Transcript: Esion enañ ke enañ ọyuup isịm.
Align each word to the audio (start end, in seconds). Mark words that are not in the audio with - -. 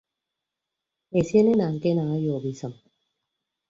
Esion 1.19 1.47
enañ 1.51 1.73
ke 1.81 1.87
enañ 1.91 2.09
ọyuup 2.15 2.43
isịm. 2.51 2.73